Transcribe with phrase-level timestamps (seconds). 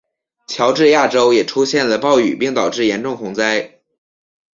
[0.47, 3.83] 乔治亚州也出现了暴雨并导致严重洪灾。